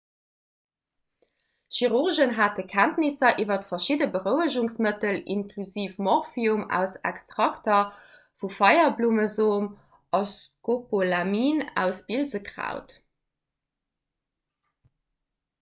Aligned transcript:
chirurgen 1.79 2.31
hate 2.37 2.63
kenntnisser 2.71 3.41
iwwer 3.43 3.67
verschidde 3.67 4.07
berouegungsmëttel 4.15 5.19
inklusiv 5.35 5.99
morphium 6.09 6.65
aus 6.79 6.97
extrakter 7.11 7.93
vu 8.45 8.51
feierblummesom 8.55 9.69
a 10.23 10.25
scopolamin 10.35 11.65
aus 11.85 12.03
bilsekraut 12.11 12.99